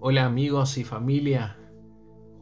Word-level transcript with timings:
Hola 0.00 0.26
amigos 0.26 0.78
y 0.78 0.84
familia, 0.84 1.56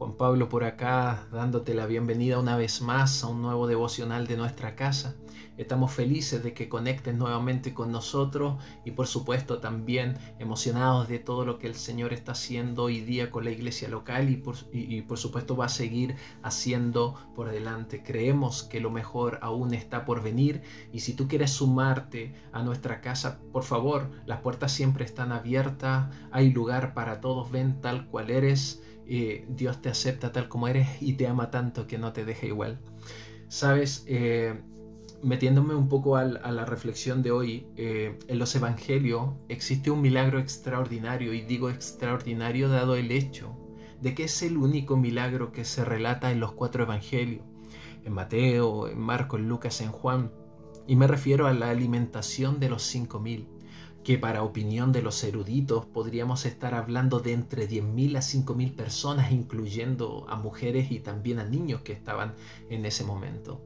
Juan 0.07 0.17
Pablo 0.17 0.47
por 0.47 0.63
acá 0.63 1.27
dándote 1.33 1.73
la 1.73 1.85
bienvenida 1.85 2.39
una 2.39 2.55
vez 2.55 2.81
más 2.81 3.25
a 3.25 3.27
un 3.27 3.41
nuevo 3.41 3.67
devocional 3.67 4.25
de 4.25 4.37
nuestra 4.37 4.73
casa. 4.73 5.17
Estamos 5.57 5.91
felices 5.91 6.41
de 6.43 6.53
que 6.53 6.69
conectes 6.69 7.13
nuevamente 7.13 7.73
con 7.73 7.91
nosotros 7.91 8.55
y 8.85 8.91
por 8.91 9.07
supuesto 9.07 9.59
también 9.59 10.17
emocionados 10.39 11.09
de 11.09 11.19
todo 11.19 11.43
lo 11.43 11.59
que 11.59 11.67
el 11.67 11.75
Señor 11.75 12.13
está 12.13 12.31
haciendo 12.31 12.83
hoy 12.83 13.01
día 13.01 13.31
con 13.31 13.43
la 13.43 13.51
iglesia 13.51 13.89
local 13.89 14.29
y 14.29 14.37
por, 14.37 14.55
y 14.71 15.01
por 15.01 15.17
supuesto 15.17 15.57
va 15.57 15.65
a 15.65 15.69
seguir 15.69 16.15
haciendo 16.41 17.15
por 17.35 17.51
delante. 17.51 18.01
Creemos 18.01 18.63
que 18.63 18.79
lo 18.79 18.91
mejor 18.91 19.39
aún 19.41 19.73
está 19.73 20.05
por 20.05 20.23
venir 20.23 20.61
y 20.93 21.01
si 21.01 21.15
tú 21.15 21.27
quieres 21.27 21.51
sumarte 21.51 22.33
a 22.53 22.63
nuestra 22.63 23.01
casa, 23.01 23.41
por 23.51 23.63
favor, 23.63 24.09
las 24.25 24.39
puertas 24.39 24.71
siempre 24.71 25.03
están 25.03 25.33
abiertas, 25.33 26.15
hay 26.31 26.51
lugar 26.51 26.93
para 26.93 27.19
todos, 27.19 27.51
ven 27.51 27.81
tal 27.81 28.07
cual 28.07 28.29
eres 28.29 28.81
Dios 29.49 29.81
te 29.81 29.89
acepta 29.89 30.31
tal 30.31 30.49
como 30.49 30.67
eres 30.67 31.01
y 31.01 31.13
te 31.13 31.27
ama 31.27 31.49
tanto 31.49 31.87
que 31.87 31.97
no 31.97 32.13
te 32.13 32.25
deja 32.25 32.45
igual. 32.45 32.79
Sabes, 33.47 34.03
eh, 34.07 34.59
metiéndome 35.23 35.73
un 35.73 35.87
poco 35.87 36.17
a 36.17 36.25
la 36.25 36.65
reflexión 36.65 37.21
de 37.23 37.31
hoy, 37.31 37.67
eh, 37.75 38.19
en 38.27 38.39
los 38.39 38.55
evangelios 38.55 39.33
existe 39.47 39.89
un 39.89 40.01
milagro 40.01 40.39
extraordinario 40.39 41.33
y 41.33 41.41
digo 41.41 41.69
extraordinario 41.69 42.69
dado 42.69 42.95
el 42.95 43.11
hecho 43.11 43.55
de 44.01 44.13
que 44.13 44.25
es 44.25 44.43
el 44.43 44.57
único 44.57 44.95
milagro 44.95 45.51
que 45.51 45.65
se 45.65 45.83
relata 45.83 46.31
en 46.31 46.39
los 46.39 46.51
cuatro 46.51 46.83
evangelios, 46.83 47.43
en 48.03 48.13
Mateo, 48.13 48.87
en 48.87 48.99
Marcos, 48.99 49.39
en 49.39 49.49
Lucas, 49.49 49.81
en 49.81 49.91
Juan, 49.91 50.31
y 50.85 50.95
me 50.95 51.07
refiero 51.07 51.47
a 51.47 51.53
la 51.53 51.69
alimentación 51.69 52.59
de 52.59 52.69
los 52.69 52.83
cinco 52.83 53.19
mil 53.19 53.47
que 54.07 54.17
para 54.17 54.41
opinión 54.41 54.93
de 54.93 55.01
los 55.01 55.21
eruditos 55.25 55.85
podríamos 55.85 56.45
estar 56.45 56.73
hablando 56.73 57.19
de 57.19 57.33
entre 57.33 57.67
10.000 57.67 58.15
a 58.15 58.21
5.000 58.21 58.73
personas, 58.73 59.33
incluyendo 59.33 60.25
a 60.29 60.37
mujeres 60.37 60.91
y 60.91 61.01
también 61.01 61.39
a 61.39 61.43
niños 61.43 61.81
que 61.81 61.91
estaban 61.91 62.33
en 62.69 62.85
ese 62.85 63.03
momento. 63.03 63.65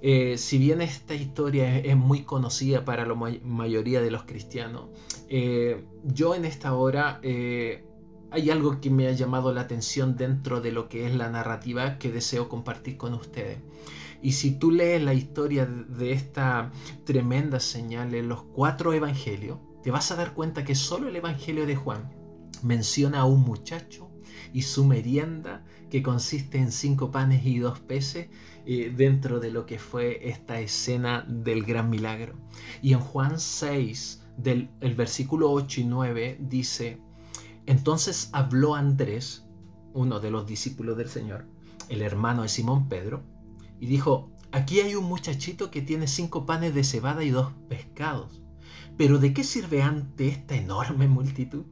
Eh, 0.00 0.38
si 0.38 0.58
bien 0.58 0.80
esta 0.80 1.16
historia 1.16 1.76
es, 1.76 1.96
muy 1.96 2.22
conocida 2.22 2.84
para 2.84 3.04
la 3.04 3.16
mayoría 3.16 4.00
de 4.00 4.12
los 4.12 4.22
cristianos, 4.22 4.90
eh, 5.28 5.84
yo 6.04 6.36
en 6.36 6.44
esta 6.44 6.72
hora 6.74 7.18
eh, 7.24 7.82
hay 8.30 8.48
algo 8.50 8.80
que 8.80 8.90
me 8.90 9.08
ha 9.08 9.12
llamado 9.12 9.52
la 9.52 9.62
atención 9.62 10.16
dentro 10.16 10.60
de 10.60 10.70
lo 10.70 10.88
que 10.88 11.04
es 11.08 11.16
la 11.16 11.30
narrativa 11.30 11.98
que 11.98 12.12
deseo 12.12 12.48
compartir 12.48 12.96
con 12.96 13.12
ustedes. 13.14 13.58
Y 14.22 14.32
si 14.32 14.52
tú 14.52 14.70
lees 14.70 15.02
la 15.02 15.14
historia 15.14 15.66
de 15.66 16.12
esta 16.12 16.70
tremenda 17.02 17.58
señal 17.58 18.14
en 18.14 18.28
los 18.28 18.42
cuatro 18.42 18.92
evangelios, 18.92 19.58
te 19.82 19.90
vas 19.90 20.10
a 20.10 20.16
dar 20.16 20.34
cuenta 20.34 20.64
que 20.64 20.74
solo 20.74 21.08
el 21.08 21.16
Evangelio 21.16 21.66
de 21.66 21.76
Juan 21.76 22.10
menciona 22.62 23.20
a 23.20 23.24
un 23.24 23.40
muchacho 23.40 24.10
y 24.52 24.62
su 24.62 24.84
merienda 24.84 25.64
que 25.90 26.02
consiste 26.02 26.58
en 26.58 26.72
cinco 26.72 27.10
panes 27.10 27.44
y 27.44 27.58
dos 27.58 27.80
peces 27.80 28.28
eh, 28.66 28.92
dentro 28.94 29.40
de 29.40 29.50
lo 29.50 29.66
que 29.66 29.78
fue 29.78 30.28
esta 30.28 30.60
escena 30.60 31.24
del 31.28 31.64
gran 31.64 31.90
milagro. 31.90 32.34
Y 32.82 32.92
en 32.92 33.00
Juan 33.00 33.38
6, 33.38 34.22
del 34.36 34.70
el 34.80 34.94
versículo 34.94 35.50
8 35.50 35.80
y 35.80 35.84
9, 35.84 36.38
dice, 36.40 36.98
entonces 37.66 38.30
habló 38.32 38.74
Andrés, 38.74 39.44
uno 39.92 40.20
de 40.20 40.30
los 40.30 40.46
discípulos 40.46 40.96
del 40.96 41.08
Señor, 41.08 41.46
el 41.88 42.02
hermano 42.02 42.42
de 42.42 42.48
Simón 42.48 42.88
Pedro, 42.88 43.22
y 43.80 43.86
dijo, 43.86 44.30
aquí 44.52 44.80
hay 44.80 44.94
un 44.94 45.04
muchachito 45.04 45.70
que 45.70 45.82
tiene 45.82 46.06
cinco 46.06 46.46
panes 46.46 46.74
de 46.74 46.84
cebada 46.84 47.24
y 47.24 47.30
dos 47.30 47.52
pescados. 47.68 48.42
Pero 48.96 49.18
¿de 49.18 49.32
qué 49.32 49.44
sirve 49.44 49.82
ante 49.82 50.28
esta 50.28 50.54
enorme 50.54 51.08
multitud? 51.08 51.64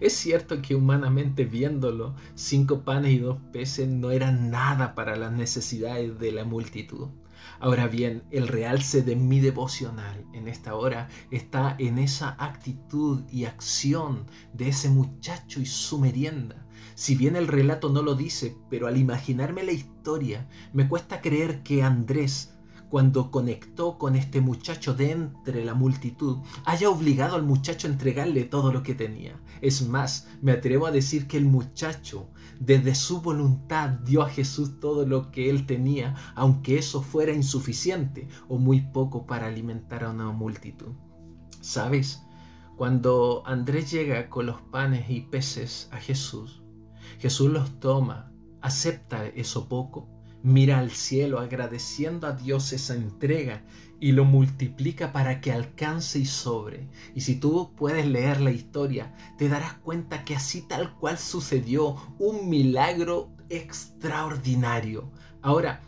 Es 0.00 0.14
cierto 0.14 0.60
que 0.60 0.74
humanamente 0.74 1.44
viéndolo, 1.44 2.16
cinco 2.34 2.82
panes 2.82 3.12
y 3.12 3.18
dos 3.18 3.40
peces 3.52 3.88
no 3.88 4.10
eran 4.10 4.50
nada 4.50 4.94
para 4.94 5.16
las 5.16 5.32
necesidades 5.32 6.18
de 6.18 6.32
la 6.32 6.44
multitud. 6.44 7.08
Ahora 7.60 7.86
bien, 7.86 8.24
el 8.30 8.48
realce 8.48 9.02
de 9.02 9.16
mi 9.16 9.40
devocional 9.40 10.24
en 10.32 10.48
esta 10.48 10.74
hora 10.74 11.08
está 11.30 11.76
en 11.78 11.98
esa 11.98 12.36
actitud 12.38 13.22
y 13.30 13.44
acción 13.44 14.26
de 14.52 14.68
ese 14.68 14.88
muchacho 14.88 15.60
y 15.60 15.66
su 15.66 15.98
merienda. 15.98 16.66
Si 16.94 17.14
bien 17.14 17.36
el 17.36 17.48
relato 17.48 17.88
no 17.88 18.02
lo 18.02 18.14
dice, 18.14 18.56
pero 18.70 18.86
al 18.86 18.96
imaginarme 18.96 19.62
la 19.62 19.72
historia, 19.72 20.48
me 20.72 20.88
cuesta 20.88 21.20
creer 21.20 21.62
que 21.62 21.82
Andrés 21.82 22.53
cuando 22.94 23.32
conectó 23.32 23.98
con 23.98 24.14
este 24.14 24.40
muchacho 24.40 24.94
de 24.94 25.10
entre 25.10 25.64
la 25.64 25.74
multitud, 25.74 26.38
haya 26.64 26.88
obligado 26.88 27.34
al 27.34 27.42
muchacho 27.42 27.88
a 27.88 27.90
entregarle 27.90 28.44
todo 28.44 28.72
lo 28.72 28.84
que 28.84 28.94
tenía. 28.94 29.36
Es 29.60 29.88
más, 29.88 30.28
me 30.40 30.52
atrevo 30.52 30.86
a 30.86 30.92
decir 30.92 31.26
que 31.26 31.36
el 31.36 31.44
muchacho, 31.44 32.28
desde 32.60 32.94
su 32.94 33.20
voluntad, 33.20 33.88
dio 34.04 34.22
a 34.22 34.28
Jesús 34.28 34.78
todo 34.78 35.04
lo 35.06 35.32
que 35.32 35.50
él 35.50 35.66
tenía, 35.66 36.14
aunque 36.36 36.78
eso 36.78 37.02
fuera 37.02 37.32
insuficiente 37.32 38.28
o 38.46 38.58
muy 38.58 38.82
poco 38.82 39.26
para 39.26 39.48
alimentar 39.48 40.04
a 40.04 40.10
una 40.10 40.30
multitud. 40.30 40.92
¿Sabes? 41.60 42.22
Cuando 42.76 43.42
Andrés 43.44 43.90
llega 43.90 44.30
con 44.30 44.46
los 44.46 44.60
panes 44.70 45.10
y 45.10 45.22
peces 45.22 45.88
a 45.90 45.96
Jesús, 45.96 46.62
Jesús 47.18 47.50
los 47.50 47.80
toma, 47.80 48.30
acepta 48.60 49.26
eso 49.26 49.68
poco 49.68 50.13
mira 50.44 50.78
al 50.78 50.90
cielo 50.90 51.40
agradeciendo 51.40 52.26
a 52.26 52.32
Dios 52.32 52.74
esa 52.74 52.94
entrega 52.94 53.64
y 53.98 54.12
lo 54.12 54.26
multiplica 54.26 55.10
para 55.10 55.40
que 55.40 55.50
alcance 55.50 56.18
y 56.18 56.26
sobre. 56.26 56.90
Y 57.14 57.22
si 57.22 57.36
tú 57.36 57.72
puedes 57.74 58.06
leer 58.06 58.42
la 58.42 58.50
historia, 58.50 59.14
te 59.38 59.48
darás 59.48 59.72
cuenta 59.72 60.22
que 60.22 60.36
así 60.36 60.60
tal 60.60 60.94
cual 60.98 61.16
sucedió 61.16 61.96
un 62.18 62.50
milagro 62.50 63.30
extraordinario. 63.48 65.10
Ahora, 65.40 65.80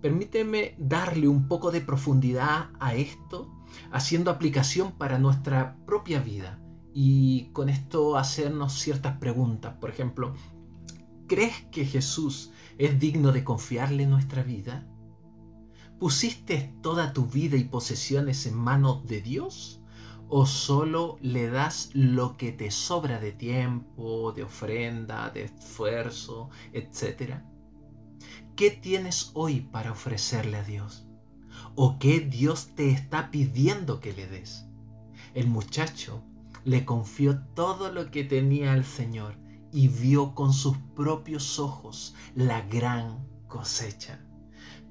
permíteme 0.00 0.74
darle 0.78 1.28
un 1.28 1.46
poco 1.46 1.70
de 1.70 1.80
profundidad 1.80 2.70
a 2.80 2.96
esto, 2.96 3.54
haciendo 3.92 4.32
aplicación 4.32 4.98
para 4.98 5.20
nuestra 5.20 5.76
propia 5.86 6.20
vida. 6.20 6.58
Y 6.92 7.50
con 7.52 7.68
esto 7.68 8.16
hacernos 8.16 8.72
ciertas 8.72 9.18
preguntas. 9.18 9.76
Por 9.80 9.90
ejemplo, 9.90 10.34
¿crees 11.32 11.62
que 11.70 11.86
Jesús 11.86 12.50
¿Es 12.76 13.00
digno 13.00 13.32
de 13.32 13.42
confiarle 13.42 14.06
nuestra 14.06 14.42
vida? 14.42 14.86
¿Pusiste 15.98 16.74
toda 16.82 17.14
tu 17.14 17.24
vida 17.24 17.56
y 17.56 17.64
posesiones 17.64 18.44
en 18.44 18.54
manos 18.54 19.06
de 19.06 19.22
Dios? 19.22 19.80
¿O 20.28 20.44
solo 20.44 21.16
le 21.22 21.48
das 21.48 21.88
lo 21.94 22.36
que 22.36 22.52
te 22.52 22.70
sobra 22.70 23.18
de 23.18 23.32
tiempo, 23.32 24.32
de 24.32 24.42
ofrenda, 24.42 25.30
de 25.30 25.44
esfuerzo, 25.44 26.50
etcétera? 26.74 27.50
¿Qué 28.54 28.70
tienes 28.70 29.30
hoy 29.32 29.60
para 29.60 29.92
ofrecerle 29.92 30.58
a 30.58 30.64
Dios? 30.64 31.06
¿O 31.76 31.98
qué 31.98 32.20
Dios 32.20 32.74
te 32.74 32.90
está 32.90 33.30
pidiendo 33.30 34.00
que 34.00 34.12
le 34.12 34.26
des? 34.26 34.66
El 35.32 35.46
muchacho 35.46 36.22
le 36.66 36.84
confió 36.84 37.42
todo 37.54 37.90
lo 37.90 38.10
que 38.10 38.22
tenía 38.22 38.74
al 38.74 38.84
Señor 38.84 39.41
y 39.72 39.88
vio 39.88 40.34
con 40.34 40.52
sus 40.52 40.76
propios 40.94 41.58
ojos 41.58 42.14
la 42.34 42.60
gran 42.60 43.26
cosecha. 43.48 44.20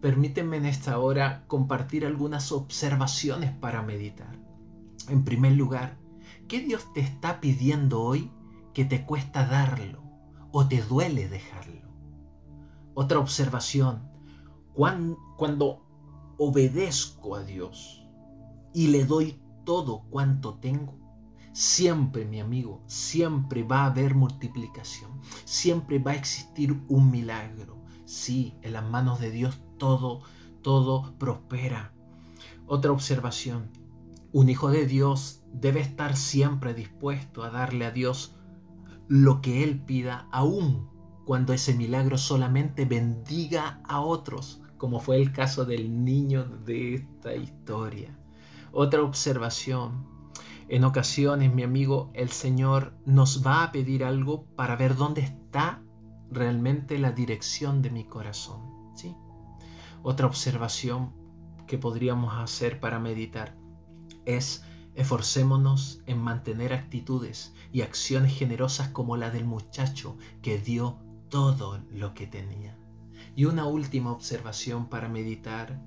Permíteme 0.02 0.58
en 0.58 0.66
esta 0.66 0.98
hora 0.98 1.46
compartir 1.48 2.06
algunas 2.06 2.52
observaciones 2.52 3.52
para 3.52 3.84
meditar. 3.84 4.36
En 5.08 5.24
primer 5.24 5.54
lugar, 5.54 5.98
¿qué 6.48 6.60
Dios 6.60 6.92
te 6.94 7.00
está 7.00 7.40
pidiendo 7.40 8.02
hoy 8.02 8.32
que 8.74 8.84
te 8.84 9.06
cuesta 9.06 9.46
darlo 9.46 10.04
o 10.52 10.68
te 10.68 10.82
duele 10.82 11.30
dejarlo? 11.30 11.82
Otra 12.96 13.20
observación, 13.20 14.10
cuando 14.74 15.86
obedezco 16.38 17.36
a 17.36 17.44
Dios 17.44 18.08
y 18.74 18.88
le 18.88 19.06
doy 19.06 19.40
todo 19.64 20.04
cuanto 20.10 20.56
tengo, 20.56 20.98
Siempre, 21.54 22.26
mi 22.26 22.40
amigo, 22.40 22.82
siempre 22.86 23.64
va 23.64 23.84
a 23.84 23.86
haber 23.88 24.16
multiplicación. 24.16 25.12
Siempre 25.44 26.00
va 26.00 26.12
a 26.12 26.16
existir 26.16 26.82
un 26.88 27.12
milagro. 27.12 27.78
Sí, 28.06 28.56
en 28.62 28.74
las 28.74 28.84
manos 28.84 29.20
de 29.20 29.32
Dios 29.32 29.62
todo, 29.78 30.22
todo 30.62 31.14
prospera. 31.18 31.94
Otra 32.68 32.92
observación. 32.92 33.70
Un 34.32 34.50
hijo 34.50 34.70
de 34.70 34.86
Dios 34.86 35.44
debe 35.54 35.82
estar 35.82 36.16
siempre 36.16 36.74
dispuesto 36.74 37.44
a 37.44 37.50
darle 37.50 37.86
a 37.86 37.92
Dios 37.92 38.36
lo 39.10 39.42
que 39.42 39.64
Él 39.64 39.82
pida, 39.82 40.30
aun 40.32 40.90
cuando 41.26 41.54
ese 41.54 41.74
milagro 41.74 42.18
solamente 42.18 42.86
bendiga 42.86 43.82
a 43.84 44.02
otros, 44.02 44.62
como 44.78 45.00
fue 45.00 45.18
el 45.18 45.32
caso 45.32 45.66
del 45.66 46.04
niño 46.04 46.46
de 46.66 46.96
esta 46.96 47.36
historia. 47.36 48.18
Otra 48.72 49.02
observación. 49.02 50.06
En 50.72 50.86
ocasiones, 50.86 51.54
mi 51.54 51.64
amigo, 51.64 52.12
el 52.14 52.30
Señor 52.30 52.94
nos 53.06 53.46
va 53.46 53.62
a 53.62 53.74
pedir 53.74 54.06
algo 54.06 54.46
para 54.56 54.78
ver 54.78 54.96
dónde 54.96 55.20
está 55.20 55.84
realmente 56.32 56.98
la 56.98 57.12
dirección 57.12 57.82
de 57.82 57.90
mi 57.90 58.06
corazón. 58.06 58.62
¿sí? 58.96 59.14
Otra 60.02 60.28
observación 60.28 61.12
que 61.68 61.78
podríamos 61.78 62.34
hacer 62.38 62.80
para 62.80 63.00
meditar 63.00 63.54
es 64.24 64.64
Esforcémonos 64.96 66.04
en 66.06 66.20
mantener 66.20 66.72
actitudes 66.72 67.54
y 67.74 67.82
acciones 67.82 68.34
generosas 68.34 68.88
como 68.88 69.18
la 69.18 69.30
del 69.30 69.44
muchacho 69.44 70.16
que 70.42 70.58
dio 70.58 71.00
todo 71.28 71.82
lo 71.92 72.14
que 72.14 72.28
tenía. 72.28 72.78
Y 73.36 73.44
una 73.44 73.66
última 73.66 74.14
observación 74.14 74.88
para 74.88 75.10
meditar 75.10 75.82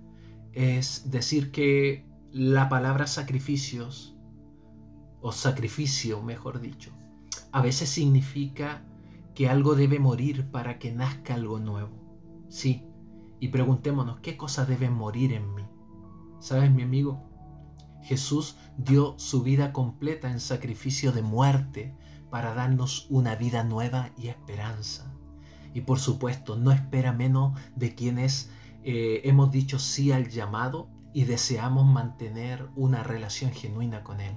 es 0.53 1.11
decir 1.11 1.53
que 1.53 2.05
la 2.33 2.69
palabra 2.69 3.07
sacrificios, 3.07 4.14
o 5.25 5.33
sacrificio 5.33 6.23
mejor 6.23 6.61
dicho, 6.61 6.91
a 7.51 7.63
veces 7.63 7.89
significa 7.89 8.85
que 9.35 9.49
algo 9.49 9.75
debe 9.75 9.99
morir 9.99 10.51
para 10.51 10.79
que 10.79 10.93
nazca 10.93 11.33
algo 11.33 11.59
nuevo. 11.59 12.45
Sí, 12.51 12.85
y 13.41 13.49
preguntémonos, 13.49 14.21
¿qué 14.21 14.37
cosas 14.37 14.69
deben 14.69 14.93
morir 14.93 15.33
en 15.33 15.55
mí? 15.55 15.63
¿Sabes, 16.41 16.71
mi 16.71 16.83
amigo? 16.83 17.27
Jesús 18.03 18.59
dio 18.77 19.19
su 19.19 19.43
vida 19.43 19.73
completa 19.73 20.31
en 20.31 20.41
sacrificio 20.41 21.11
de 21.11 21.23
muerte 21.23 21.97
para 22.29 22.53
darnos 22.53 23.07
una 23.09 23.35
vida 23.35 23.65
nueva 23.65 24.11
y 24.19 24.29
esperanza. 24.29 25.11
Y 25.73 25.81
por 25.81 26.01
supuesto, 26.01 26.57
no 26.57 26.71
espera 26.71 27.15
menos 27.15 27.59
de 27.77 27.95
quienes 27.95 28.51
eh, 28.83 29.23
hemos 29.25 29.51
dicho 29.51 29.79
sí 29.79 30.13
al 30.13 30.29
llamado 30.29 30.91
y 31.15 31.25
deseamos 31.25 31.87
mantener 31.87 32.69
una 32.77 33.03
relación 33.03 33.53
genuina 33.53 34.05
con 34.05 34.21
Él. 34.21 34.37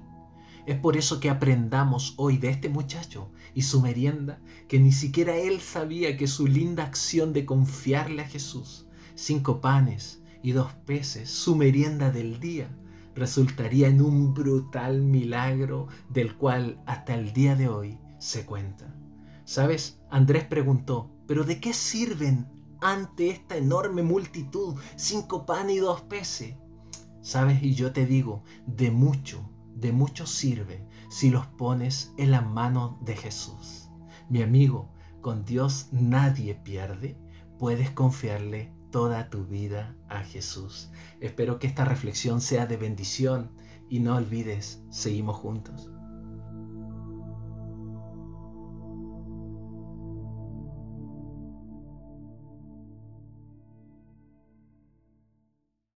Es 0.67 0.77
por 0.77 0.97
eso 0.97 1.21
que 1.21 1.29
aprendamos 1.29 2.13
hoy 2.17 2.37
de 2.37 2.49
este 2.49 2.67
muchacho 2.67 3.31
y 3.53 3.61
su 3.61 3.81
merienda 3.81 4.41
que 4.67 4.81
ni 4.81 4.91
siquiera 4.91 5.33
él 5.37 5.61
sabía 5.61 6.17
que 6.17 6.27
su 6.27 6.45
linda 6.45 6.83
acción 6.83 7.31
de 7.31 7.45
confiarle 7.45 8.21
a 8.21 8.27
Jesús, 8.27 8.85
cinco 9.15 9.61
panes 9.61 10.21
y 10.43 10.51
dos 10.51 10.73
peces, 10.85 11.29
su 11.29 11.55
merienda 11.55 12.11
del 12.11 12.41
día, 12.41 12.69
resultaría 13.15 13.87
en 13.87 14.01
un 14.01 14.33
brutal 14.33 15.01
milagro 15.03 15.87
del 16.09 16.35
cual 16.35 16.81
hasta 16.85 17.15
el 17.15 17.31
día 17.31 17.55
de 17.55 17.69
hoy 17.69 17.97
se 18.19 18.45
cuenta. 18.45 18.93
¿Sabes? 19.45 20.01
Andrés 20.09 20.43
preguntó, 20.43 21.09
¿pero 21.27 21.45
de 21.45 21.61
qué 21.61 21.71
sirven 21.71 22.45
ante 22.81 23.29
esta 23.29 23.55
enorme 23.55 24.03
multitud 24.03 24.75
cinco 24.97 25.45
panes 25.45 25.77
y 25.77 25.79
dos 25.79 26.01
peces? 26.01 26.55
¿Sabes? 27.21 27.63
Y 27.63 27.73
yo 27.73 27.93
te 27.93 28.05
digo, 28.05 28.43
de 28.65 28.91
mucho, 28.91 29.49
de 29.79 29.91
mucho 29.91 30.25
sirve 30.25 30.85
si 31.09 31.29
los 31.29 31.45
pones 31.45 32.13
en 32.17 32.31
la 32.31 32.41
mano 32.41 32.97
de 33.01 33.15
Jesús. 33.15 33.89
Mi 34.29 34.41
amigo, 34.41 34.91
con 35.21 35.45
Dios 35.45 35.89
nadie 35.91 36.55
pierde, 36.55 37.17
puedes 37.59 37.91
confiarle 37.91 38.73
toda 38.91 39.29
tu 39.29 39.45
vida 39.45 39.95
a 40.09 40.19
Jesús. 40.23 40.89
Espero 41.19 41.59
que 41.59 41.67
esta 41.67 41.85
reflexión 41.85 42.41
sea 42.41 42.65
de 42.65 42.77
bendición 42.77 43.51
y 43.89 43.99
no 43.99 44.15
olvides, 44.15 44.83
seguimos 44.89 45.37
juntos. 45.37 45.91